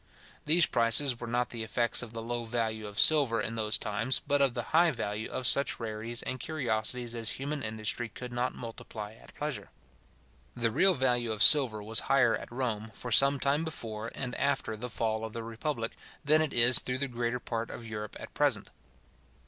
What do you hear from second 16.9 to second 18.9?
the greater part of Europe at present.